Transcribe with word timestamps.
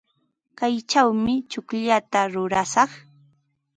Kaychawmi 0.57 1.33
tsukllata 1.49 2.21
rurashaq. 2.33 2.91